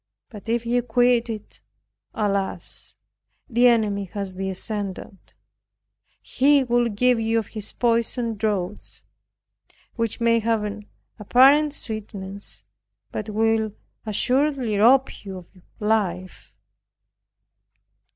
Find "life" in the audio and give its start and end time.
15.79-16.51